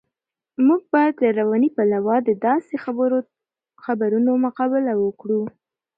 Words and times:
موږ 0.67 0.81
باید 0.93 1.15
له 1.23 1.29
رواني 1.39 1.69
پلوه 1.75 2.15
د 2.27 2.29
داسې 2.47 2.73
خبرونو 3.83 4.31
مقابله 4.45 4.93
وکړو. 4.97 5.41